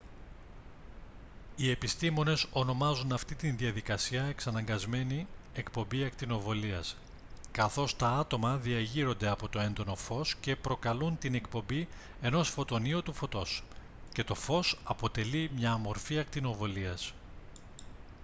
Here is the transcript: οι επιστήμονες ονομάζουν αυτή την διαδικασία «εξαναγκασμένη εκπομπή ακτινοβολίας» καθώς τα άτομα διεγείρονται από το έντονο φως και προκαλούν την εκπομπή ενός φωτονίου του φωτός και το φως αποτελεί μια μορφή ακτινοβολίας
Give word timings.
οι 1.55 1.69
επιστήμονες 1.69 2.47
ονομάζουν 2.51 3.11
αυτή 3.11 3.35
την 3.35 3.57
διαδικασία 3.57 4.23
«εξαναγκασμένη 4.23 5.27
εκπομπή 5.53 6.03
ακτινοβολίας» 6.03 6.97
καθώς 7.51 7.95
τα 7.95 8.07
άτομα 8.09 8.57
διεγείρονται 8.57 9.27
από 9.29 9.49
το 9.49 9.59
έντονο 9.59 9.95
φως 9.95 10.35
και 10.39 10.55
προκαλούν 10.55 11.17
την 11.17 11.35
εκπομπή 11.35 11.87
ενός 12.21 12.49
φωτονίου 12.49 13.03
του 13.03 13.13
φωτός 13.13 13.63
και 14.13 14.23
το 14.23 14.35
φως 14.35 14.77
αποτελεί 14.83 15.51
μια 15.55 15.77
μορφή 15.77 16.19
ακτινοβολίας 16.19 17.13